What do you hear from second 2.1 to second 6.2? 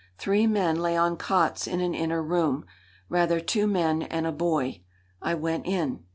room rather, two men and a boy. I went in.